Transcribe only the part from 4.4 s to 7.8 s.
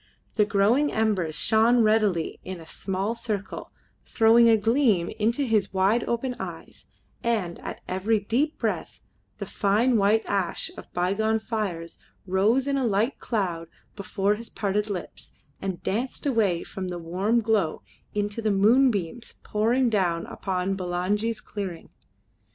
a gleam into his wide open eyes, and